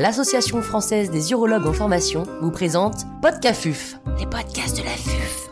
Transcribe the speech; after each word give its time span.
l'Association 0.00 0.62
française 0.62 1.10
des 1.10 1.30
urologues 1.30 1.66
en 1.66 1.74
formation 1.74 2.22
vous 2.40 2.50
présente 2.50 3.04
Podcafuf, 3.20 3.96
les 4.18 4.24
podcasts 4.24 4.78
de 4.78 4.82
la 4.82 4.92
FUF. 4.92 5.50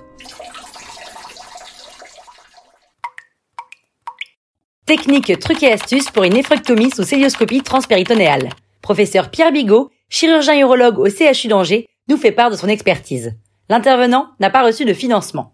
Technique, 4.86 5.38
trucs 5.38 5.62
et 5.62 5.70
astuces 5.70 6.10
pour 6.10 6.24
une 6.24 6.32
néphrectomie 6.32 6.90
sous 6.90 7.02
célioscopie 7.02 7.60
transpéritonéale. 7.60 8.48
Professeur 8.80 9.30
Pierre 9.30 9.52
Bigot, 9.52 9.90
chirurgien 10.08 10.58
urologue 10.58 10.98
au 10.98 11.10
CHU 11.10 11.48
d'Angers, 11.48 11.86
nous 12.08 12.16
fait 12.16 12.32
part 12.32 12.50
de 12.50 12.56
son 12.56 12.68
expertise. 12.68 13.34
L'intervenant 13.68 14.28
n'a 14.40 14.48
pas 14.48 14.64
reçu 14.64 14.86
de 14.86 14.94
financement. 14.94 15.52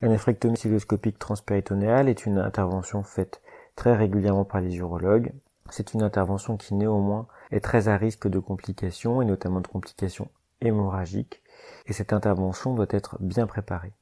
La 0.00 0.08
néphrectomie 0.08 0.56
cilioscopique 0.56 1.20
transpéritonéale 1.20 2.08
est 2.08 2.26
une 2.26 2.38
intervention 2.38 3.04
faite 3.04 3.40
très 3.78 3.94
régulièrement 3.94 4.44
par 4.44 4.60
les 4.60 4.74
urologues. 4.74 5.32
C'est 5.70 5.94
une 5.94 6.02
intervention 6.02 6.56
qui 6.56 6.74
néanmoins 6.74 7.28
est 7.52 7.60
très 7.60 7.86
à 7.86 7.96
risque 7.96 8.26
de 8.26 8.40
complications 8.40 9.22
et 9.22 9.24
notamment 9.24 9.60
de 9.60 9.68
complications 9.68 10.28
hémorragiques 10.60 11.42
et 11.86 11.92
cette 11.92 12.12
intervention 12.12 12.74
doit 12.74 12.88
être 12.90 13.18
bien 13.20 13.46
préparée. 13.46 13.92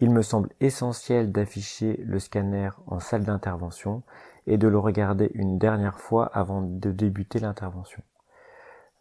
Il 0.00 0.10
me 0.12 0.22
semble 0.22 0.48
essentiel 0.60 1.30
d'afficher 1.30 2.02
le 2.06 2.18
scanner 2.18 2.70
en 2.86 3.00
salle 3.00 3.24
d'intervention 3.24 4.02
et 4.46 4.56
de 4.56 4.66
le 4.66 4.78
regarder 4.78 5.30
une 5.34 5.58
dernière 5.58 6.00
fois 6.00 6.24
avant 6.32 6.62
de 6.62 6.90
débuter 6.90 7.38
l'intervention. 7.38 8.02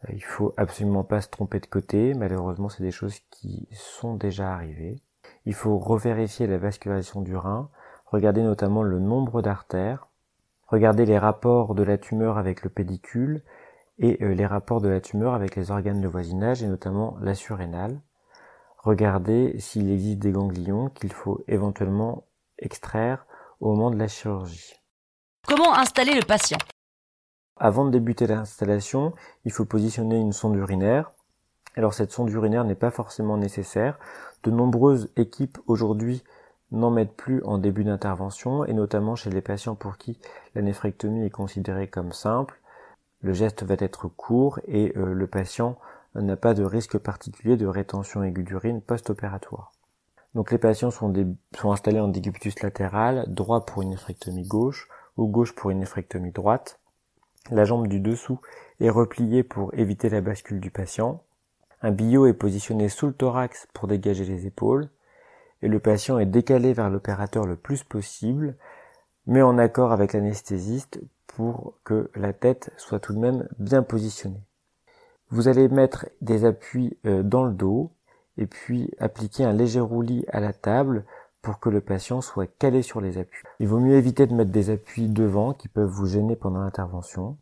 Il 0.09 0.23
faut 0.23 0.53
absolument 0.57 1.05
pas 1.05 1.21
se 1.21 1.29
tromper 1.29 1.61
de 1.61 1.67
côté, 1.67 2.13
malheureusement 2.13 2.67
c'est 2.67 2.83
des 2.83 2.91
choses 2.91 3.17
qui 3.31 3.69
sont 3.71 4.15
déjà 4.15 4.51
arrivées. 4.51 4.99
Il 5.45 5.53
faut 5.53 5.77
revérifier 5.77 6.47
la 6.47 6.57
vascularisation 6.57 7.21
du 7.21 7.37
rein, 7.37 7.69
regarder 8.07 8.41
notamment 8.41 8.83
le 8.83 8.99
nombre 8.99 9.41
d'artères, 9.41 10.09
regarder 10.67 11.05
les 11.05 11.17
rapports 11.17 11.75
de 11.75 11.83
la 11.83 11.97
tumeur 11.97 12.37
avec 12.37 12.63
le 12.63 12.69
pédicule 12.69 13.43
et 13.99 14.23
euh, 14.23 14.33
les 14.33 14.45
rapports 14.45 14.81
de 14.81 14.89
la 14.89 15.01
tumeur 15.01 15.33
avec 15.33 15.55
les 15.55 15.71
organes 15.71 16.01
de 16.01 16.07
voisinage 16.07 16.61
et 16.61 16.67
notamment 16.67 17.17
la 17.21 17.33
surrénale. 17.33 17.99
Regarder 18.77 19.59
s'il 19.59 19.91
existe 19.91 20.19
des 20.19 20.31
ganglions 20.31 20.89
qu'il 20.89 21.11
faut 21.11 21.43
éventuellement 21.47 22.25
extraire 22.59 23.25
au 23.59 23.73
moment 23.73 23.91
de 23.91 23.97
la 23.97 24.07
chirurgie. 24.07 24.75
Comment 25.47 25.75
installer 25.75 26.13
le 26.13 26.25
patient? 26.25 26.59
Avant 27.59 27.85
de 27.85 27.91
débuter 27.91 28.27
l'installation, 28.27 29.13
il 29.45 29.51
faut 29.51 29.65
positionner 29.65 30.19
une 30.19 30.31
sonde 30.31 30.55
urinaire. 30.55 31.11
Alors 31.75 31.93
cette 31.93 32.11
sonde 32.11 32.29
urinaire 32.29 32.65
n'est 32.65 32.75
pas 32.75 32.91
forcément 32.91 33.37
nécessaire. 33.37 33.97
De 34.43 34.51
nombreuses 34.51 35.11
équipes 35.15 35.57
aujourd'hui 35.65 36.23
n'en 36.71 36.91
mettent 36.91 37.15
plus 37.15 37.41
en 37.43 37.57
début 37.57 37.83
d'intervention 37.83 38.65
et 38.65 38.73
notamment 38.73 39.15
chez 39.15 39.29
les 39.29 39.41
patients 39.41 39.75
pour 39.75 39.97
qui 39.97 40.19
la 40.55 40.61
néphrectomie 40.61 41.25
est 41.25 41.29
considérée 41.29 41.87
comme 41.87 42.11
simple. 42.11 42.59
Le 43.21 43.33
geste 43.33 43.63
va 43.63 43.75
être 43.79 44.07
court 44.07 44.59
et 44.67 44.93
euh, 44.97 45.13
le 45.13 45.27
patient 45.27 45.77
n'a 46.15 46.35
pas 46.35 46.53
de 46.53 46.63
risque 46.63 46.97
particulier 46.97 47.57
de 47.57 47.67
rétention 47.67 48.23
aiguë 48.23 48.43
d'urine 48.43 48.81
post-opératoire. 48.81 49.71
Donc 50.35 50.51
les 50.51 50.57
patients 50.57 50.91
sont, 50.91 51.13
installés 51.63 51.99
en 51.99 52.09
décubitus 52.09 52.61
latéral, 52.61 53.25
droit 53.27 53.65
pour 53.65 53.81
une 53.81 53.89
néphrectomie 53.89 54.47
gauche 54.47 54.87
ou 55.15 55.27
gauche 55.27 55.55
pour 55.55 55.71
une 55.71 55.79
néphrectomie 55.79 56.31
droite. 56.31 56.79
La 57.49 57.65
jambe 57.65 57.87
du 57.87 57.99
dessous 57.99 58.39
est 58.79 58.89
repliée 58.89 59.43
pour 59.43 59.73
éviter 59.73 60.09
la 60.09 60.21
bascule 60.21 60.59
du 60.59 60.69
patient. 60.69 61.23
Un 61.81 61.91
billot 61.91 62.27
est 62.27 62.33
positionné 62.33 62.89
sous 62.89 63.07
le 63.07 63.13
thorax 63.13 63.67
pour 63.73 63.87
dégager 63.87 64.25
les 64.25 64.45
épaules 64.45 64.89
et 65.61 65.67
le 65.67 65.79
patient 65.79 66.19
est 66.19 66.25
décalé 66.25 66.73
vers 66.73 66.89
l'opérateur 66.89 67.45
le 67.45 67.55
plus 67.55 67.83
possible, 67.83 68.55
mais 69.25 69.41
en 69.41 69.57
accord 69.57 69.91
avec 69.91 70.13
l'anesthésiste 70.13 70.99
pour 71.27 71.77
que 71.83 72.09
la 72.15 72.33
tête 72.33 72.71
soit 72.77 72.99
tout 72.99 73.13
de 73.13 73.19
même 73.19 73.47
bien 73.59 73.83
positionnée. 73.83 74.43
Vous 75.29 75.47
allez 75.47 75.67
mettre 75.67 76.07
des 76.21 76.45
appuis 76.45 76.97
euh, 77.05 77.21
dans 77.21 77.43
le 77.43 77.53
dos 77.53 77.91
et 78.37 78.47
puis 78.47 78.91
appliquer 78.99 79.43
un 79.43 79.53
léger 79.53 79.79
roulis 79.79 80.25
à 80.29 80.39
la 80.39 80.53
table 80.53 81.03
pour 81.41 81.59
que 81.59 81.69
le 81.69 81.81
patient 81.81 82.21
soit 82.21 82.47
calé 82.47 82.81
sur 82.81 83.01
les 83.01 83.17
appuis. 83.17 83.43
Il 83.59 83.67
vaut 83.67 83.79
mieux 83.79 83.95
éviter 83.95 84.25
de 84.25 84.33
mettre 84.33 84.51
des 84.51 84.69
appuis 84.69 85.07
devant 85.09 85.53
qui 85.53 85.67
peuvent 85.67 85.89
vous 85.89 86.05
gêner 86.05 86.35
pendant 86.35 86.61
l'intervention. 86.61 87.37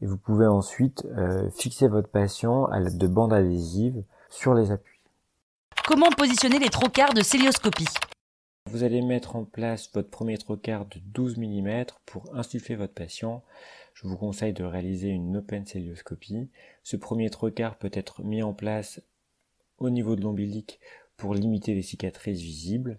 Et 0.00 0.06
vous 0.06 0.16
pouvez 0.16 0.46
ensuite 0.46 1.06
euh, 1.16 1.48
fixer 1.50 1.88
votre 1.88 2.08
patient 2.08 2.66
à 2.66 2.80
l'aide 2.80 2.98
de 2.98 3.06
bandes 3.06 3.32
adhésives 3.32 4.02
sur 4.28 4.54
les 4.54 4.70
appuis. 4.70 4.93
Comment 5.82 6.10
positionner 6.10 6.58
les 6.58 6.70
trocars 6.70 7.12
de 7.12 7.22
célioscopie 7.22 7.88
Vous 8.70 8.84
allez 8.84 9.02
mettre 9.02 9.36
en 9.36 9.44
place 9.44 9.90
votre 9.92 10.08
premier 10.08 10.38
trocar 10.38 10.86
de 10.86 10.98
12 10.98 11.36
mm 11.36 11.84
pour 12.06 12.34
insuffler 12.34 12.76
votre 12.76 12.94
patient. 12.94 13.42
Je 13.92 14.06
vous 14.06 14.16
conseille 14.16 14.52
de 14.52 14.64
réaliser 14.64 15.08
une 15.08 15.36
open 15.36 15.66
célioscopie. 15.66 16.48
Ce 16.82 16.96
premier 16.96 17.28
trocar 17.28 17.76
peut 17.76 17.90
être 17.92 18.22
mis 18.22 18.42
en 18.42 18.54
place 18.54 19.02
au 19.78 19.90
niveau 19.90 20.16
de 20.16 20.22
l'ombilic 20.22 20.80
pour 21.16 21.34
limiter 21.34 21.74
les 21.74 21.82
cicatrices 21.82 22.40
visibles. 22.40 22.96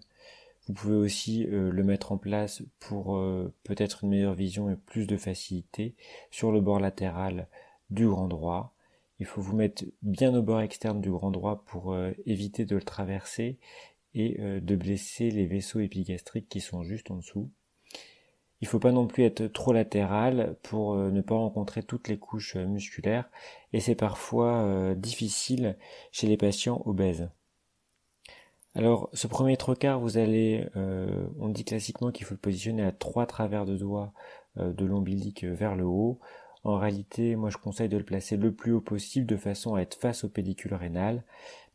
Vous 0.68 0.74
pouvez 0.74 0.96
aussi 0.96 1.46
euh, 1.46 1.70
le 1.70 1.84
mettre 1.84 2.12
en 2.12 2.18
place 2.18 2.62
pour 2.78 3.16
euh, 3.16 3.52
peut-être 3.64 4.04
une 4.04 4.10
meilleure 4.10 4.34
vision 4.34 4.70
et 4.70 4.76
plus 4.76 5.06
de 5.06 5.16
facilité 5.16 5.94
sur 6.30 6.52
le 6.52 6.60
bord 6.60 6.80
latéral 6.80 7.48
du 7.90 8.06
grand 8.08 8.28
droit. 8.28 8.75
Il 9.18 9.26
faut 9.26 9.40
vous 9.40 9.56
mettre 9.56 9.84
bien 10.02 10.34
au 10.34 10.42
bord 10.42 10.60
externe 10.60 11.00
du 11.00 11.10
grand 11.10 11.30
droit 11.30 11.64
pour 11.66 11.92
euh, 11.92 12.12
éviter 12.26 12.64
de 12.64 12.76
le 12.76 12.82
traverser 12.82 13.58
et 14.14 14.38
de 14.38 14.76
blesser 14.76 15.30
les 15.30 15.44
vaisseaux 15.44 15.80
épigastriques 15.80 16.48
qui 16.48 16.60
sont 16.60 16.82
juste 16.82 17.10
en 17.10 17.16
dessous. 17.16 17.50
Il 18.62 18.64
ne 18.64 18.68
faut 18.68 18.78
pas 18.78 18.92
non 18.92 19.06
plus 19.06 19.24
être 19.24 19.46
trop 19.48 19.74
latéral 19.74 20.56
pour 20.62 20.96
ne 20.96 21.20
pas 21.20 21.34
rencontrer 21.34 21.82
toutes 21.82 22.08
les 22.08 22.18
couches 22.18 22.56
musculaires 22.56 23.28
et 23.74 23.80
c'est 23.80 23.94
parfois 23.94 24.94
difficile 24.94 25.76
chez 26.12 26.26
les 26.28 26.38
patients 26.38 26.80
obèses. 26.86 27.28
Alors, 28.76 29.08
ce 29.14 29.26
premier 29.26 29.56
trocard, 29.56 30.00
vous 30.00 30.18
allez, 30.18 30.68
euh, 30.76 31.26
on 31.40 31.48
dit 31.48 31.64
classiquement 31.64 32.10
qu'il 32.10 32.26
faut 32.26 32.34
le 32.34 32.38
positionner 32.38 32.82
à 32.82 32.92
trois 32.92 33.24
travers 33.24 33.64
de 33.64 33.74
doigts 33.74 34.12
euh, 34.58 34.74
de 34.74 34.84
l'ombilic 34.84 35.44
vers 35.44 35.76
le 35.76 35.84
haut. 35.84 36.20
En 36.66 36.78
réalité, 36.78 37.36
moi 37.36 37.48
je 37.48 37.58
conseille 37.58 37.88
de 37.88 37.96
le 37.96 38.02
placer 38.02 38.36
le 38.36 38.50
plus 38.50 38.72
haut 38.72 38.80
possible 38.80 39.24
de 39.24 39.36
façon 39.36 39.76
à 39.76 39.82
être 39.82 40.00
face 40.00 40.24
au 40.24 40.28
pédicule 40.28 40.74
rénal, 40.74 41.22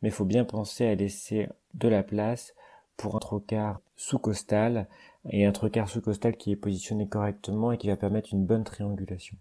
mais 0.02 0.10
il 0.10 0.12
faut 0.12 0.26
bien 0.26 0.44
penser 0.44 0.86
à 0.86 0.94
laisser 0.94 1.48
de 1.72 1.88
la 1.88 2.02
place 2.02 2.54
pour 2.98 3.16
un 3.16 3.18
trocard 3.18 3.80
sous-costal 3.96 4.86
et 5.30 5.46
un 5.46 5.52
trocard 5.52 5.88
sous-costal 5.88 6.36
qui 6.36 6.52
est 6.52 6.56
positionné 6.56 7.08
correctement 7.08 7.72
et 7.72 7.78
qui 7.78 7.88
va 7.88 7.96
permettre 7.96 8.34
une 8.34 8.44
bonne 8.44 8.64
triangulation. 8.64 9.38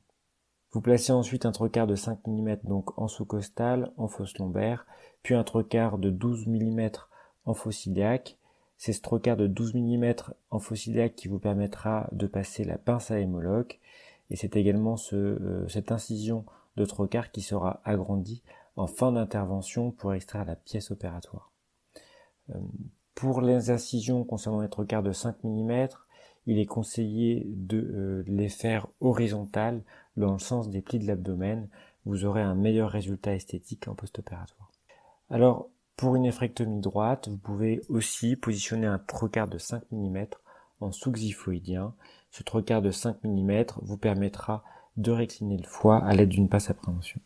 Vous 0.72 0.80
placez 0.80 1.12
ensuite 1.12 1.46
un 1.46 1.52
trocard 1.52 1.86
de 1.86 1.96
5 1.96 2.26
mm 2.28 2.60
donc 2.64 2.98
en 2.98 3.10
sous-costal, 3.10 3.92
en 3.98 4.08
fosse 4.08 4.38
lombaire, 4.38 4.88
puis 5.22 5.36
un 5.36 5.44
trocard 5.44 5.98
de 5.98 6.12
12 6.12 6.48
mm 6.48 6.92
en 7.44 7.54
fossiliaque. 7.54 8.38
C'est 8.78 8.94
ce 8.94 9.02
trocard 9.02 9.36
de 9.36 9.48
12 9.48 9.74
mm 9.74 10.14
en 10.50 10.60
fossiliaque 10.60 11.16
qui 11.16 11.28
vous 11.28 11.40
permettra 11.40 12.08
de 12.14 12.26
passer 12.26 12.64
la 12.64 12.78
pince 12.78 13.12
à 13.12 13.20
hémologue. 13.20 13.78
Et 14.32 14.38
c'est 14.38 14.56
également 14.56 14.96
euh, 15.12 15.68
cette 15.68 15.92
incision 15.92 16.46
de 16.78 16.86
trocard 16.86 17.32
qui 17.32 17.42
sera 17.42 17.82
agrandie 17.84 18.44
en 18.78 18.88
fin 18.88 19.12
d'intervention 19.12 19.92
pour 19.92 20.14
extraire 20.14 20.46
la 20.46 20.56
pièce 20.56 20.90
opératoire. 20.90 21.52
Euh, 22.50 22.60
pour 23.14 23.42
les 23.42 23.70
incisions 23.70 24.24
concernant 24.24 24.62
les 24.62 24.70
trocars 24.70 25.04
de 25.04 25.12
5 25.12 25.44
mm, 25.44 25.88
il 26.48 26.60
est 26.60 26.66
conseillé 26.66 27.44
de 27.46 27.78
euh, 27.78 28.24
les 28.26 28.48
faire 28.48 28.88
horizontales 29.02 29.84
dans 30.16 30.32
le 30.32 30.40
sens 30.40 30.70
des 30.70 30.82
plis 30.82 31.00
de 31.00 31.08
l'abdomen. 31.08 31.68
Vous 32.06 32.24
aurez 32.24 32.42
un 32.42 32.56
meilleur 32.56 32.90
résultat 32.90 33.36
esthétique 33.36 33.90
en 33.90 33.96
post-opératoire. 33.96 34.72
Alors, 35.30 35.70
pour 35.98 36.16
une 36.16 36.24
néphrectomie 36.24 36.80
droite, 36.80 37.28
vous 37.28 37.38
pouvez 37.38 37.82
aussi 37.90 38.38
positionner 38.38 38.88
un 38.88 38.98
trocard 38.98 39.50
de 39.50 39.58
5 39.58 39.84
mm 39.92 40.26
en 40.80 40.92
sous-xiphoïdien. 40.92 41.94
Ce 42.32 42.44
trocard 42.44 42.82
de 42.82 42.92
5 42.92 43.24
mm 43.24 43.66
vous 43.82 43.98
permettra 43.98 44.64
de 44.96 45.12
récliner 45.12 45.58
le 45.58 45.68
foie 45.68 46.04
à 46.04 46.14
l'aide 46.14 46.30
d'une 46.30 46.48
passe 46.50 46.70
appréhension. 46.70 47.20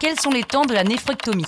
Quels 0.00 0.18
sont 0.18 0.30
les 0.30 0.42
temps 0.42 0.66
de 0.66 0.74
la 0.74 0.82
néphrectomie? 0.82 1.44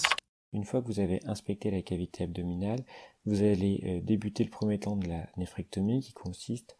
Une 0.52 0.64
fois 0.64 0.80
que 0.80 0.86
vous 0.86 1.00
avez 1.00 1.20
inspecté 1.26 1.70
la 1.70 1.82
cavité 1.82 2.24
abdominale, 2.24 2.84
vous 3.26 3.42
allez 3.42 3.82
euh, 3.84 4.00
débuter 4.00 4.44
le 4.44 4.50
premier 4.50 4.78
temps 4.78 4.96
de 4.96 5.08
la 5.08 5.26
néphrectomie 5.36 6.00
qui 6.00 6.12
consiste 6.12 6.76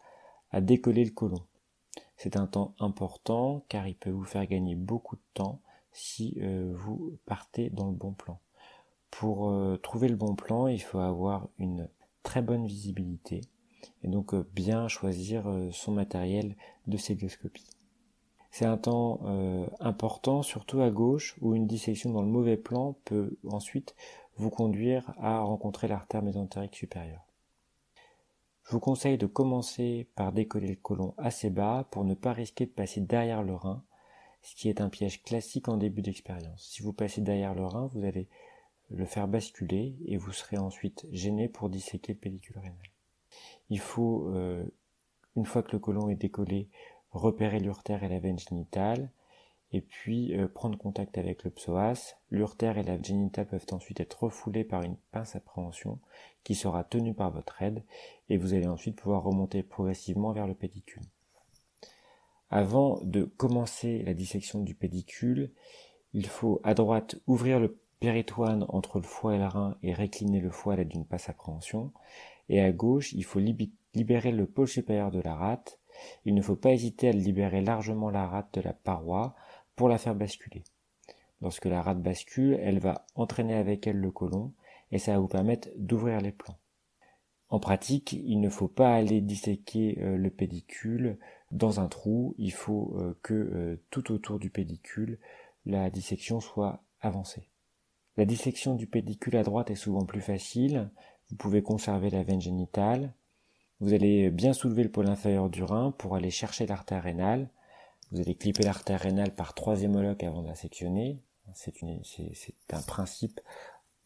à 0.49 0.61
décoller 0.61 1.03
le 1.03 1.11
côlon. 1.11 1.45
C'est 2.15 2.37
un 2.37 2.47
temps 2.47 2.73
important 2.79 3.65
car 3.67 3.87
il 3.87 3.95
peut 3.95 4.09
vous 4.09 4.23
faire 4.23 4.47
gagner 4.47 4.75
beaucoup 4.75 5.17
de 5.17 5.21
temps 5.33 5.61
si 5.91 6.37
euh, 6.41 6.73
vous 6.75 7.17
partez 7.25 7.69
dans 7.69 7.87
le 7.87 7.95
bon 7.95 8.13
plan. 8.13 8.39
Pour 9.11 9.49
euh, 9.49 9.77
trouver 9.77 10.07
le 10.07 10.15
bon 10.15 10.35
plan, 10.35 10.67
il 10.67 10.81
faut 10.81 10.99
avoir 10.99 11.49
une 11.59 11.89
très 12.23 12.41
bonne 12.41 12.65
visibilité 12.65 13.41
et 14.03 14.07
donc 14.07 14.33
euh, 14.33 14.47
bien 14.53 14.87
choisir 14.87 15.47
euh, 15.47 15.69
son 15.71 15.91
matériel 15.91 16.55
de 16.87 16.97
célioscopie. 16.97 17.65
C'est 18.49 18.65
un 18.65 18.77
temps 18.77 19.19
important, 19.79 20.41
surtout 20.41 20.81
à 20.81 20.89
gauche, 20.89 21.35
où 21.41 21.53
une 21.53 21.67
dissection 21.67 22.11
dans 22.11 22.23
le 22.23 22.29
mauvais 22.29 22.57
plan 22.57 22.95
peut 23.05 23.37
ensuite 23.45 23.93
vous 24.37 24.49
conduire 24.49 25.13
à 25.19 25.41
rencontrer 25.41 25.87
l'artère 25.87 26.23
mésentérique 26.23 26.75
supérieure. 26.75 27.27
Je 28.67 28.71
vous 28.71 28.79
conseille 28.79 29.17
de 29.17 29.27
commencer 29.27 30.09
par 30.15 30.33
décoller 30.33 30.67
le 30.67 30.75
côlon 30.75 31.13
assez 31.17 31.49
bas 31.49 31.87
pour 31.89 32.03
ne 32.03 32.15
pas 32.15 32.33
risquer 32.33 32.65
de 32.65 32.71
passer 32.71 32.99
derrière 32.99 33.41
le 33.41 33.55
rein, 33.55 33.83
ce 34.41 34.55
qui 34.55 34.69
est 34.69 34.81
un 34.81 34.89
piège 34.89 35.23
classique 35.23 35.69
en 35.69 35.77
début 35.77 36.01
d'expérience. 36.01 36.67
Si 36.69 36.81
vous 36.81 36.93
passez 36.93 37.21
derrière 37.21 37.55
le 37.55 37.65
rein, 37.65 37.87
vous 37.87 38.03
allez 38.03 38.27
le 38.89 39.05
faire 39.05 39.27
basculer 39.27 39.95
et 40.05 40.17
vous 40.17 40.31
serez 40.31 40.57
ensuite 40.57 41.07
gêné 41.11 41.47
pour 41.47 41.69
disséquer 41.69 42.13
le 42.13 42.19
pédicule 42.19 42.59
rénal. 42.59 42.96
Il 43.69 43.79
faut, 43.79 44.29
euh, 44.29 44.63
une 45.35 45.45
fois 45.45 45.63
que 45.63 45.71
le 45.71 45.79
côlon 45.79 46.09
est 46.09 46.15
décollé, 46.15 46.69
repérer 47.11 47.59
l'urtère 47.59 48.03
et 48.03 48.09
la 48.09 48.19
veine 48.19 48.39
génitale, 48.39 49.09
et 49.71 49.81
puis 49.81 50.37
euh, 50.37 50.47
prendre 50.47 50.77
contact 50.77 51.17
avec 51.17 51.43
le 51.43 51.51
psoas. 51.51 52.15
L'urtère 52.31 52.77
et 52.77 52.83
la 52.83 53.01
génitale 53.01 53.47
peuvent 53.47 53.65
ensuite 53.71 53.99
être 53.99 54.23
refoulés 54.23 54.63
par 54.63 54.83
une 54.83 54.95
pince 55.11 55.35
à 55.35 55.39
préhension 55.39 55.99
qui 56.43 56.55
sera 56.55 56.83
tenue 56.83 57.13
par 57.13 57.31
votre 57.31 57.61
aide 57.61 57.83
et 58.29 58.37
vous 58.37 58.53
allez 58.53 58.67
ensuite 58.67 58.95
pouvoir 58.95 59.23
remonter 59.23 59.63
progressivement 59.63 60.31
vers 60.31 60.47
le 60.47 60.53
pédicule. 60.53 61.03
Avant 62.49 62.99
de 63.03 63.23
commencer 63.23 64.03
la 64.03 64.13
dissection 64.13 64.61
du 64.61 64.73
pédicule, 64.73 65.51
il 66.13 66.27
faut 66.27 66.61
à 66.63 66.73
droite 66.73 67.17
ouvrir 67.27 67.59
le 67.59 67.77
péritoine 67.99 68.65
entre 68.69 68.99
le 68.99 69.03
foie 69.03 69.35
et 69.35 69.39
le 69.39 69.47
rein 69.47 69.77
et 69.83 69.93
récliner 69.93 70.39
le 70.39 70.51
foie 70.51 70.73
à 70.73 70.75
l'aide 70.77 70.87
d'une 70.87 71.05
pince 71.05 71.27
à 71.27 71.33
préhension. 71.33 71.91
Et 72.49 72.61
à 72.61 72.71
gauche, 72.71 73.13
il 73.13 73.23
faut 73.23 73.39
libérer 73.39 74.31
le 74.31 74.45
pôle 74.45 74.67
supérieur 74.67 75.11
de 75.11 75.21
la 75.21 75.35
rate. 75.35 75.79
Il 76.25 76.35
ne 76.35 76.41
faut 76.41 76.55
pas 76.55 76.71
hésiter 76.71 77.09
à 77.09 77.11
libérer 77.11 77.61
largement 77.61 78.09
la 78.09 78.27
rate 78.27 78.53
de 78.53 78.61
la 78.61 78.73
paroi 78.73 79.35
pour 79.75 79.89
la 79.89 79.97
faire 79.97 80.15
basculer. 80.15 80.63
Lorsque 81.41 81.65
la 81.65 81.81
rate 81.81 82.01
bascule, 82.01 82.57
elle 82.61 82.79
va 82.79 83.05
entraîner 83.15 83.55
avec 83.55 83.85
elle 83.87 83.97
le 83.97 84.11
côlon 84.11 84.53
et 84.91 84.99
ça 84.99 85.13
va 85.13 85.19
vous 85.19 85.27
permettre 85.27 85.69
d'ouvrir 85.77 86.21
les 86.21 86.31
plans. 86.31 86.57
En 87.49 87.59
pratique, 87.59 88.13
il 88.13 88.39
ne 88.41 88.49
faut 88.49 88.67
pas 88.67 88.93
aller 88.93 89.21
disséquer 89.21 89.99
euh, 90.01 90.17
le 90.17 90.29
pédicule 90.29 91.17
dans 91.51 91.79
un 91.79 91.87
trou, 91.87 92.35
il 92.37 92.51
faut 92.51 92.93
euh, 92.97 93.17
que 93.21 93.33
euh, 93.33 93.81
tout 93.89 94.11
autour 94.11 94.37
du 94.37 94.49
pédicule, 94.49 95.17
la 95.65 95.89
dissection 95.89 96.41
soit 96.41 96.83
avancée. 96.99 97.49
La 98.17 98.25
dissection 98.25 98.75
du 98.75 98.87
pédicule 98.87 99.37
à 99.37 99.43
droite 99.43 99.71
est 99.71 99.75
souvent 99.75 100.05
plus 100.05 100.21
facile, 100.21 100.89
vous 101.29 101.35
pouvez 101.37 101.61
conserver 101.61 102.09
la 102.09 102.23
veine 102.23 102.41
génitale, 102.41 103.13
vous 103.79 103.93
allez 103.93 104.29
bien 104.31 104.53
soulever 104.53 104.83
le 104.83 104.91
pôle 104.91 105.07
inférieur 105.07 105.49
du 105.49 105.63
rein 105.63 105.91
pour 105.91 106.15
aller 106.15 106.31
chercher 106.31 106.65
l'artère 106.65 107.03
rénale, 107.03 107.49
vous 108.11 108.21
allez 108.21 108.35
clipper 108.35 108.63
l'artère 108.63 109.01
rénale 109.01 109.31
par 109.31 109.53
trois 109.53 109.81
hémologues 109.81 110.23
avant 110.23 110.41
de 110.41 110.47
la 110.47 110.55
sectionner. 110.55 111.21
C'est 111.53 111.73
un 112.71 112.81
principe 112.81 113.41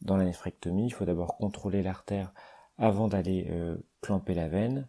dans 0.00 0.16
la 0.16 0.24
néphrectomie. 0.24 0.86
Il 0.86 0.92
faut 0.92 1.04
d'abord 1.04 1.36
contrôler 1.36 1.82
l'artère 1.82 2.32
avant 2.78 3.08
d'aller 3.08 3.46
euh, 3.50 3.76
clamper 4.00 4.34
la 4.34 4.48
veine. 4.48 4.88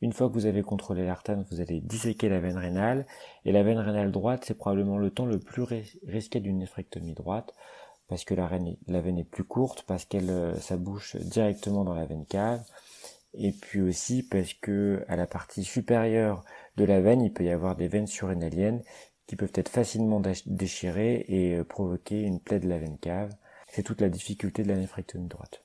Une 0.00 0.14
fois 0.14 0.28
que 0.28 0.34
vous 0.34 0.46
avez 0.46 0.62
contrôlé 0.62 1.04
l'artère, 1.04 1.42
vous 1.50 1.60
allez 1.60 1.80
disséquer 1.80 2.30
la 2.30 2.40
veine 2.40 2.56
rénale. 2.56 3.06
Et 3.44 3.52
la 3.52 3.62
veine 3.62 3.78
rénale 3.78 4.10
droite, 4.10 4.44
c'est 4.46 4.56
probablement 4.56 4.96
le 4.96 5.10
temps 5.10 5.26
le 5.26 5.38
plus 5.38 5.62
risqué 6.06 6.40
d'une 6.40 6.58
néphrectomie 6.58 7.12
droite, 7.12 7.54
parce 8.10 8.24
que 8.24 8.34
la, 8.34 8.48
veine 8.48 9.18
est 9.18 9.24
plus 9.24 9.44
courte, 9.44 9.84
parce 9.86 10.04
qu'elle 10.04 10.28
euh, 10.28 10.54
ça 10.56 10.76
bouche 10.76 11.16
directement 11.16 11.84
dans 11.84 11.94
la 11.94 12.04
veine 12.04 12.26
cave, 12.26 12.62
et 13.34 13.52
puis 13.52 13.80
aussi 13.80 14.24
parce 14.24 14.52
que 14.52 15.04
à 15.08 15.14
la 15.14 15.28
partie 15.28 15.62
supérieure 15.64 16.44
de 16.76 16.84
la 16.84 17.00
veine, 17.00 17.22
il 17.22 17.32
peut 17.32 17.44
y 17.44 17.50
avoir 17.50 17.76
des 17.76 17.86
veines 17.86 18.08
surrénaliennes 18.08 18.82
qui 19.28 19.36
peuvent 19.36 19.52
être 19.54 19.68
facilement 19.68 20.20
déchirées 20.46 21.24
et 21.28 21.54
euh, 21.54 21.64
provoquer 21.64 22.20
une 22.20 22.40
plaie 22.40 22.58
de 22.58 22.68
la 22.68 22.78
veine 22.78 22.98
cave. 22.98 23.32
C'est 23.68 23.84
toute 23.84 24.00
la 24.00 24.08
difficulté 24.08 24.64
de 24.64 24.68
la 24.68 24.76
néphrectomie 24.76 25.28
droite. 25.28 25.62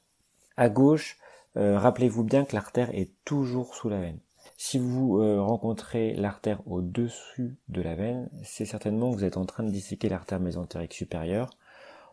À 0.55 0.69
gauche, 0.69 1.17
euh, 1.57 1.79
rappelez-vous 1.79 2.23
bien 2.23 2.45
que 2.45 2.55
l'artère 2.55 2.93
est 2.93 3.09
toujours 3.25 3.73
sous 3.73 3.89
la 3.89 3.99
veine. 3.99 4.19
Si 4.55 4.77
vous 4.77 5.19
euh, 5.19 5.41
rencontrez 5.41 6.13
l'artère 6.13 6.61
au-dessus 6.67 7.57
de 7.69 7.81
la 7.81 7.95
veine, 7.95 8.29
c'est 8.43 8.65
certainement 8.65 9.11
que 9.11 9.17
vous 9.17 9.25
êtes 9.25 9.37
en 9.37 9.45
train 9.45 9.63
de 9.63 9.71
disséquer 9.71 10.09
l'artère 10.09 10.39
mésentérique 10.39 10.93
supérieure 10.93 11.49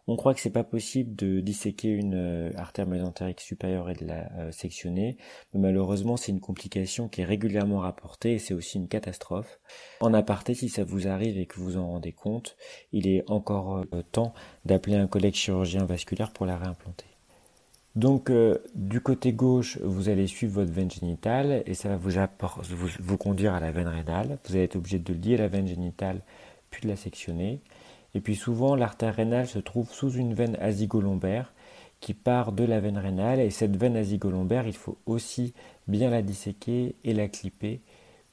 on 0.09 0.17
croit 0.17 0.35
que 0.35 0.41
c'est 0.41 0.51
pas 0.51 0.65
possible 0.65 1.15
de 1.15 1.41
disséquer 1.41 1.89
une 1.89 2.15
euh, 2.15 2.51
artère 2.57 2.87
mésentérique 2.87 3.41
supérieure 3.41 3.89
et 3.89 3.95
de 3.95 4.05
la 4.05 4.31
euh, 4.39 4.53
sectionner, 4.53 5.17
mais 5.53 5.61
malheureusement 5.61 6.17
c'est 6.17 6.33
une 6.33 6.41
complication 6.41 7.09
qui 7.09 7.21
est 7.21 7.25
régulièrement 7.25 7.79
rapportée 7.79 8.35
et 8.35 8.39
c'est 8.39 8.55
aussi 8.55 8.79
une 8.79 8.89
catastrophe. 8.89 9.61
En 10.01 10.13
aparté, 10.13 10.55
si 10.55 10.69
ça 10.69 10.83
vous 10.83 11.07
arrive 11.07 11.39
et 11.39 11.47
que 11.47 11.61
vous 11.61 11.77
en 11.77 11.87
rendez 11.87 12.13
compte, 12.13 12.57
il 12.93 13.07
est 13.07 13.23
encore 13.31 13.85
euh, 13.93 14.03
temps 14.11 14.35
d'appeler 14.65 14.97
un 14.97 15.07
collègue 15.07 15.35
chirurgien 15.35 15.85
vasculaire 15.85 16.33
pour 16.33 16.47
la 16.47 16.57
réimplanter. 16.57 17.07
Donc 17.95 18.33
du 18.75 19.03
côté 19.03 19.35
gauche, 19.35 19.77
vous 19.83 20.09
allez 20.09 20.27
suivre 20.27 20.55
votre 20.55 20.73
veine 20.73 20.91
génitale 20.91 21.63
et 21.67 21.75
ça 21.75 21.91
va 21.91 21.97
vous, 21.97 22.09
vous, 22.09 22.89
vous 22.99 23.19
conduire 23.19 23.53
à 23.53 23.61
la 23.61 23.71
veine 23.71 23.87
rénale. 23.87 24.39
Vous 24.47 24.55
allez 24.55 24.65
être 24.65 24.77
obligé 24.77 24.99
de 24.99 25.13
lier 25.13 25.37
la 25.37 25.49
veine 25.49 25.67
génitale 25.67 26.23
puis 26.71 26.83
de 26.83 26.89
la 26.89 26.97
sectionner. 26.97 27.61
Et 28.15 28.21
puis 28.21 28.37
souvent, 28.37 28.75
l'artère 28.75 29.15
rénale 29.15 29.47
se 29.47 29.59
trouve 29.59 29.91
sous 29.91 30.11
une 30.11 30.35
veine 30.35 30.57
azygolombaire 30.61 31.53
qui 32.01 32.15
part 32.15 32.53
de 32.53 32.65
la 32.65 32.81
veine 32.81 32.99
rénale. 32.99 33.41
Et 33.41 33.51
cette 33.51 33.77
veine 33.77 33.97
azygolombaire, 33.97 34.67
il 34.67 34.77
faut 34.77 34.99
aussi 35.07 35.55
bien 35.89 36.11
la 36.11 36.23
disséquer 36.23 36.95
et 37.05 37.15
la 37.15 37.29
clipper, 37.29 37.81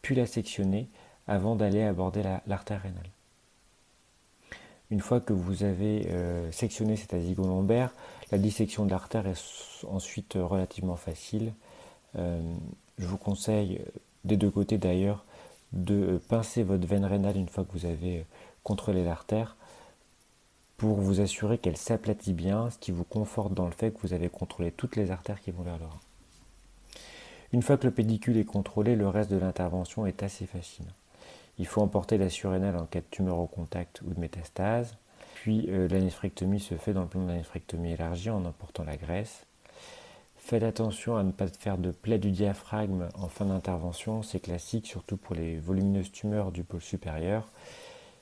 puis 0.02 0.16
la 0.16 0.26
sectionner 0.26 0.90
avant 1.28 1.56
d'aller 1.56 1.84
aborder 1.84 2.24
l'artère 2.48 2.82
rénale. 2.82 3.10
Une 4.92 5.02
fois 5.02 5.20
que 5.20 5.34
vous 5.34 5.64
avez 5.64 6.08
euh, 6.10 6.52
sectionné 6.52 6.96
cette 6.96 7.14
azygolombaire, 7.14 7.94
la 8.32 8.40
dissection 8.40 8.86
de 8.86 8.90
l'artère 8.90 9.28
est 9.28 9.86
ensuite 9.88 10.34
relativement 10.34 10.96
facile. 10.96 11.54
Euh, 12.18 12.42
je 12.98 13.06
vous 13.06 13.18
conseille, 13.18 13.82
des 14.26 14.36
deux 14.36 14.50
côtés 14.50 14.80
d'ailleurs, 14.80 15.24
de 15.74 16.20
pincer 16.28 16.64
votre 16.64 16.88
veine 16.88 17.06
rénale 17.06 17.38
une 17.38 17.48
fois 17.48 17.64
que 17.64 17.72
vous 17.74 17.86
avez 17.86 18.26
contrôlé 18.64 19.04
l'artère 19.04 19.56
pour 20.80 20.96
vous 20.96 21.20
assurer 21.20 21.58
qu'elle 21.58 21.78
s'aplatit 21.78 22.34
bien, 22.34 22.70
ce 22.70 22.78
qui 22.78 22.92
vous 22.92 23.04
conforte 23.04 23.54
dans 23.54 23.66
le 23.66 23.74
fait 23.74 23.92
que 23.92 24.00
vous 24.02 24.14
avez 24.14 24.30
contrôlé 24.30 24.72
toutes 24.72 24.96
les 24.96 25.12
artères 25.12 25.42
qui 25.42 25.52
vont 25.52 25.62
vers 25.62 25.78
le 25.78 25.86
rein. 25.86 26.00
Une 27.52 27.62
fois 27.62 27.78
que 27.78 27.86
le 27.86 27.94
pédicule 27.94 28.38
est 28.38 28.46
contrôlé, 28.46 28.96
le 28.96 29.08
reste 29.08 29.30
de 29.30 29.38
l'intervention 29.38 30.06
est 30.06 30.24
assez 30.24 30.46
facile. 30.46 30.86
Il 31.58 31.68
faut 31.68 31.82
emporter 31.82 32.18
la 32.18 32.30
surrénale 32.30 32.78
en 32.78 32.86
cas 32.86 33.02
de 33.02 33.06
tumeur 33.12 33.40
au 33.40 33.48
contact 33.48 34.02
ou 34.02 34.14
de 34.14 34.20
métastase. 34.20 34.96
Puis 35.36 35.68
euh, 35.70 35.88
se 35.90 36.76
fait 36.76 36.94
dans 36.94 37.02
le 37.02 37.08
plan 37.08 37.24
de 37.24 37.28
la 37.28 37.36
néphrectomie 37.36 37.92
élargie 37.92 38.30
en 38.30 38.46
emportant 38.46 38.86
la 38.86 38.96
graisse. 38.96 39.46
Faites 40.38 40.64
attention 40.64 41.18
à 41.18 41.24
ne 41.24 41.32
pas 41.32 41.48
faire 41.48 41.78
de 41.78 41.92
plaie 41.92 42.20
du 42.20 42.32
diaphragme 42.32 43.10
en 43.16 43.28
fin 43.28 43.46
d'intervention, 43.46 44.24
c'est 44.24 44.40
classique, 44.40 44.88
surtout 44.88 45.18
pour 45.18 45.36
les 45.36 45.58
volumineuses 45.58 46.12
tumeurs 46.12 46.52
du 46.52 46.64
pôle 46.64 46.82
supérieur. 46.82 47.50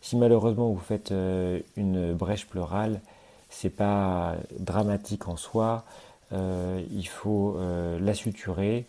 Si 0.07 0.15
malheureusement 0.15 0.69
vous 0.69 0.79
faites 0.79 1.11
euh, 1.11 1.59
une 1.75 2.13
brèche 2.13 2.47
pleurale, 2.47 3.01
c'est 3.49 3.69
pas 3.69 4.37
dramatique 4.57 5.27
en 5.27 5.35
soi. 5.35 5.83
Euh, 6.31 6.81
il 6.89 7.09
faut 7.09 7.57
euh, 7.57 7.99
la 7.99 8.13
suturer. 8.13 8.85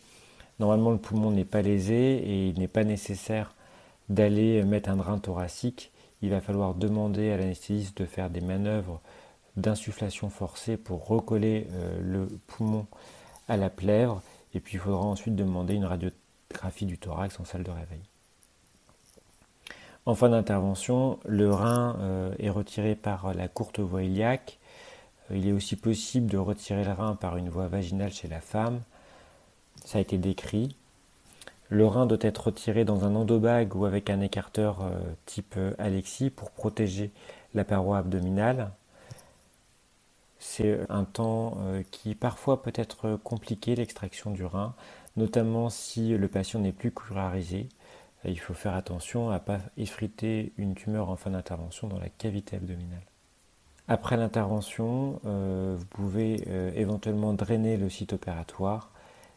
Normalement, 0.61 0.93
le 0.93 0.99
poumon 0.99 1.33
n'est 1.33 1.45
pas 1.45 1.61
lésé 1.61 2.19
et 2.19 2.47
il 2.47 2.61
n'est 2.61 2.69
pas 2.69 2.85
nécessaire 2.85 3.57
d'aller 4.09 4.63
mettre 4.63 4.91
un 4.91 4.97
drain 4.97 5.19
thoracique. 5.19 5.91
Il 6.23 6.31
va 6.31 6.41
falloir 6.41 6.75
demander 6.75 7.33
à 7.33 7.37
l'anesthésiste 7.37 7.99
de 7.99 8.07
faire 8.07 8.31
des 8.31 8.41
manœuvres 8.41 9.01
d'insufflation 9.57 10.31
forcée 10.31 10.77
pour 10.77 11.09
recoller 11.09 11.67
le 12.01 12.29
poumon 12.47 12.87
à 13.49 13.57
la 13.57 13.71
plèvre. 13.71 14.23
Et 14.55 14.61
puis 14.61 14.75
il 14.75 14.79
faudra 14.79 15.05
ensuite 15.05 15.35
demander 15.35 15.75
une 15.75 15.85
radiographie 15.85 16.87
du 16.87 16.97
thorax 16.97 17.41
en 17.41 17.45
salle 17.45 17.65
de 17.65 17.73
réveil. 17.73 18.03
En 20.09 20.15
fin 20.15 20.31
d'intervention, 20.31 21.19
le 21.27 21.53
rein 21.53 21.99
euh, 22.01 22.35
est 22.39 22.49
retiré 22.49 22.95
par 22.95 23.35
la 23.35 23.47
courte 23.47 23.79
voie 23.79 24.05
iliaque. 24.05 24.59
Euh, 25.31 25.37
il 25.37 25.47
est 25.47 25.53
aussi 25.53 25.77
possible 25.77 26.31
de 26.31 26.39
retirer 26.39 26.83
le 26.83 26.93
rein 26.93 27.15
par 27.15 27.37
une 27.37 27.51
voie 27.51 27.69
vaginale 27.69 28.11
chez 28.11 28.27
la 28.27 28.41
femme. 28.41 28.81
Ça 29.85 29.99
a 29.99 30.01
été 30.01 30.17
décrit. 30.17 30.75
Le 31.69 31.87
rein 31.87 32.07
doit 32.07 32.17
être 32.23 32.47
retiré 32.47 32.87
dans 32.87 33.05
un 33.05 33.15
endobague 33.17 33.77
ou 33.77 33.85
avec 33.85 34.09
un 34.09 34.23
écarteur 34.23 34.81
euh, 34.81 34.99
type 35.27 35.57
Alexis 35.79 36.31
pour 36.31 36.53
protéger 36.53 37.11
la 37.53 37.65
paroi 37.65 37.99
abdominale. 37.99 38.71
C'est 40.39 40.81
un 40.89 41.05
temps 41.05 41.59
qui 41.91 42.15
parfois 42.15 42.63
peut 42.63 42.73
être 42.77 43.17
compliqué, 43.25 43.75
l'extraction 43.75 44.31
du 44.31 44.45
rein, 44.45 44.75
notamment 45.19 45.69
si 45.69 46.17
le 46.17 46.29
patient 46.29 46.61
n'est 46.61 46.73
plus 46.73 46.93
curarisé 46.93 47.69
il 48.25 48.39
faut 48.39 48.55
faire 48.55 48.75
attention 48.75 49.31
à 49.31 49.35
ne 49.35 49.39
pas 49.39 49.59
effriter 49.77 50.53
une 50.57 50.75
tumeur 50.75 51.09
en 51.09 51.17
fin 51.17 51.31
d'intervention 51.31 51.87
dans 51.89 51.99
la 51.99 52.09
cavité 52.09 52.57
abdominale. 52.57 53.05
Après 53.87 54.17
l'intervention, 54.17 55.21
euh, 55.25 55.77
vous 55.79 55.87
pouvez 55.87 56.45
euh, 56.49 56.71
éventuellement 56.75 57.33
drainer 57.33 57.77
le 57.77 57.89
site 57.89 58.13
opératoire. 58.13 58.91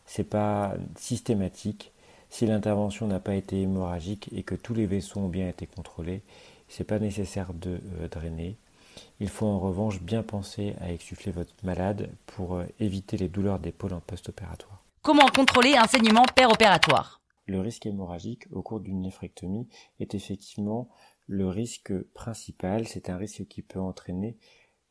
Ce 0.05 0.21
n'est 0.21 0.27
pas 0.27 0.73
systématique. 0.97 1.91
Si 2.29 2.45
l'intervention 2.45 3.07
n'a 3.07 3.19
pas 3.19 3.35
été 3.35 3.61
hémorragique 3.61 4.29
et 4.33 4.43
que 4.43 4.55
tous 4.55 4.73
les 4.73 4.85
vaisseaux 4.85 5.21
ont 5.21 5.29
bien 5.29 5.47
été 5.47 5.67
contrôlés, 5.67 6.21
ce 6.67 6.79
n'est 6.79 6.87
pas 6.87 6.99
nécessaire 6.99 7.53
de 7.53 7.79
euh, 8.01 8.07
drainer. 8.09 8.57
Il 9.21 9.29
faut 9.29 9.45
en 9.45 9.59
revanche 9.59 10.01
bien 10.01 10.23
penser 10.23 10.75
à 10.81 10.91
exsuffler 10.91 11.31
votre 11.31 11.53
malade 11.63 12.09
pour 12.25 12.61
éviter 12.79 13.15
les 13.15 13.29
douleurs 13.29 13.59
d'épaule 13.59 13.93
en 13.93 14.01
post-opératoire. 14.01 14.83
Comment 15.01 15.27
contrôler 15.27 15.75
un 15.77 15.87
saignement 15.87 16.25
péropératoire 16.35 17.20
Le 17.51 17.59
risque 17.59 17.85
hémorragique 17.85 18.47
au 18.51 18.61
cours 18.61 18.79
d'une 18.79 19.01
néphrectomie 19.01 19.67
est 19.99 20.15
effectivement 20.15 20.87
le 21.27 21.49
risque 21.49 21.91
principal. 22.13 22.87
C'est 22.87 23.09
un 23.09 23.17
risque 23.17 23.45
qui 23.45 23.61
peut 23.61 23.81
entraîner 23.81 24.37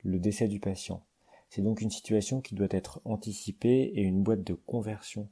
le 0.02 0.18
décès 0.18 0.46
du 0.46 0.60
patient. 0.60 1.02
C'est 1.48 1.62
donc 1.62 1.80
une 1.80 1.90
situation 1.90 2.42
qui 2.42 2.54
doit 2.54 2.68
être 2.70 3.00
anticipée 3.06 3.90
et 3.94 4.02
une 4.02 4.22
boîte 4.22 4.44
de 4.44 4.52
conversion 4.52 5.30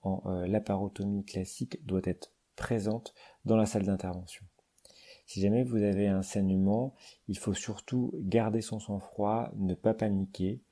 en 0.00 0.22
euh, 0.24 0.46
laparotomie 0.46 1.26
classique 1.26 1.84
doit 1.84 2.00
être 2.04 2.32
présente 2.56 3.12
dans 3.44 3.58
la 3.58 3.66
salle 3.66 3.84
d'intervention. 3.84 4.46
Si 5.26 5.42
jamais 5.42 5.64
vous 5.64 5.82
avez 5.82 6.08
un 6.08 6.22
saignement, 6.22 6.94
il 7.28 7.36
faut 7.36 7.52
surtout 7.52 8.14
garder 8.14 8.62
son 8.62 8.80
sang-froid, 8.80 9.52
ne 9.56 9.74
pas 9.74 9.92
paniquer. 9.92 10.62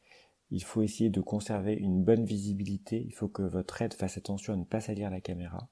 Il 0.50 0.64
faut 0.64 0.80
essayer 0.80 1.10
de 1.10 1.20
conserver 1.20 1.74
une 1.74 2.02
bonne 2.02 2.24
visibilité. 2.24 3.04
Il 3.06 3.12
faut 3.12 3.28
que 3.28 3.42
votre 3.42 3.82
aide 3.82 3.92
fasse 3.92 4.16
attention 4.16 4.54
à 4.54 4.56
ne 4.56 4.64
pas 4.64 4.80
salir 4.80 5.10
la 5.10 5.20
caméra. 5.20 5.68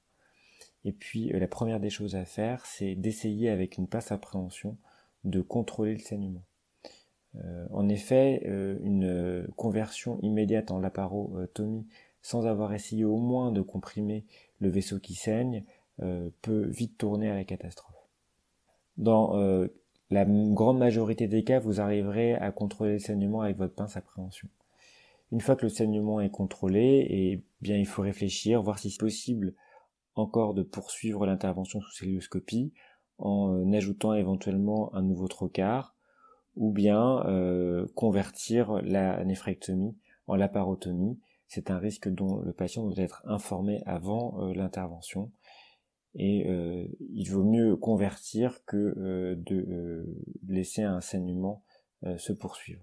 Et 0.85 0.93
puis 0.93 1.33
euh, 1.33 1.39
la 1.39 1.49
première 1.49 1.81
des 1.81 1.91
choses 1.91 2.17
à 2.17 2.25
faire, 2.25 2.65
c'est 2.67 2.95
d'essayer 2.95 3.49
avec 3.49 3.77
une 3.79 3.89
passe 3.89 4.13
appréhension 4.13 4.77
de 5.25 5.41
contrôler 5.41 5.93
le 5.93 6.01
saignement. 6.01 6.45
Euh, 7.37 7.67
en 7.71 7.89
effet, 7.89 8.43
euh, 8.47 8.79
une 8.83 9.47
conversion 9.57 10.19
immédiate 10.23 10.71
en 10.71 10.79
laparotomie 10.79 11.87
sans 12.23 12.47
avoir 12.47 12.73
essayé 12.73 13.05
au 13.05 13.19
moins 13.19 13.53
de 13.53 13.61
comprimer 13.61 14.25
le 14.61 14.69
vaisseau 14.69 14.99
qui 14.99 15.15
saigne 15.15 15.65
peut 16.43 16.67
vite 16.69 16.97
tourner 16.97 17.29
à 17.29 17.35
la 17.35 17.43
catastrophe. 17.43 18.09
Dans 18.99 19.35
la 20.11 20.25
grande 20.25 20.79
majorité 20.79 21.27
des 21.27 21.43
cas, 21.43 21.59
vous 21.59 21.81
arriverez 21.81 22.35
à 22.35 22.53
contrôler 22.53 22.95
le 22.95 22.99
saignement 22.99 23.41
avec 23.41 23.57
votre 23.57 23.75
pince 23.75 23.97
appréhension. 23.97 24.49
Une 25.33 25.41
fois 25.41 25.57
que 25.57 25.65
le 25.65 25.71
saignement 25.71 26.21
est 26.21 26.31
contrôlé, 26.31 27.07
eh 27.11 27.43
bien 27.61 27.77
il 27.77 27.87
faut 27.87 28.03
réfléchir, 28.03 28.63
voir 28.63 28.79
si 28.79 28.91
c'est 28.91 29.01
possible 29.01 29.55
encore 30.19 30.55
de 30.55 30.63
poursuivre 30.63 31.27
l'intervention 31.27 31.81
sous 31.81 31.93
célioscopie 31.93 32.73
en 33.19 33.55
euh, 33.55 33.77
ajoutant 33.77 34.15
éventuellement 34.15 34.95
un 34.95 35.03
nouveau 35.03 35.29
trocar 35.29 35.97
ou 36.57 36.73
bien 36.73 37.25
euh, 37.27 37.87
convertir 37.95 38.81
la 38.83 39.25
néphrectomie 39.25 39.97
en 40.27 40.37
laparotomie. 40.37 41.19
C'est 41.47 41.71
un 41.71 41.79
risque 41.79 42.09
dont 42.09 42.41
le 42.41 42.53
patient 42.53 42.85
doit 42.85 43.03
être 43.03 43.23
informé 43.27 43.83
avant 43.87 44.41
euh, 44.43 44.53
l'intervention 44.55 45.33
et 46.15 46.49
il 47.11 47.31
vaut 47.31 47.45
mieux 47.45 47.77
convertir 47.77 48.65
que 48.65 49.37
de 49.37 50.07
laisser 50.49 50.83
un 50.83 51.01
saignement 51.01 51.63
se 52.17 52.33
poursuivre. 52.33 52.83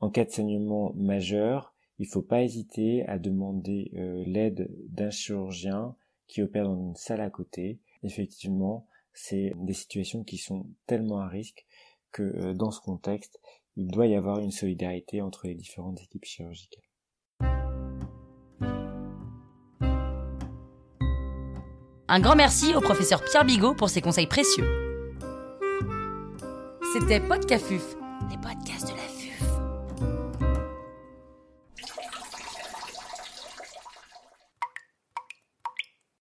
En 0.00 0.10
cas 0.10 0.24
de 0.24 0.30
saignement 0.30 0.92
majeur, 0.94 1.73
il 1.98 2.06
ne 2.06 2.12
faut 2.12 2.22
pas 2.22 2.42
hésiter 2.42 3.06
à 3.06 3.18
demander 3.18 3.90
euh, 3.94 4.24
l'aide 4.26 4.68
d'un 4.88 5.10
chirurgien 5.10 5.94
qui 6.26 6.42
opère 6.42 6.64
dans 6.64 6.76
une 6.76 6.96
salle 6.96 7.20
à 7.20 7.30
côté. 7.30 7.80
Effectivement, 8.02 8.86
c'est 9.12 9.52
des 9.56 9.72
situations 9.72 10.24
qui 10.24 10.38
sont 10.38 10.66
tellement 10.86 11.20
à 11.20 11.28
risque 11.28 11.66
que 12.12 12.22
euh, 12.22 12.54
dans 12.54 12.70
ce 12.70 12.80
contexte, 12.80 13.40
il 13.76 13.88
doit 13.88 14.06
y 14.06 14.14
avoir 14.14 14.40
une 14.40 14.50
solidarité 14.50 15.20
entre 15.20 15.46
les 15.46 15.54
différentes 15.54 16.00
équipes 16.00 16.24
chirurgicales. 16.24 16.82
Un 22.06 22.20
grand 22.20 22.36
merci 22.36 22.74
au 22.74 22.80
professeur 22.80 23.24
Pierre 23.24 23.44
Bigot 23.44 23.74
pour 23.74 23.88
ses 23.88 24.00
conseils 24.00 24.26
précieux. 24.26 24.66
C'était 26.92 27.18
Podcafuf, 27.18 27.96
les 28.30 28.36
podcasts 28.36 28.88
de 28.88 28.93